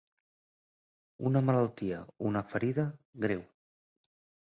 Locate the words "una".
1.31-1.45, 2.33-2.45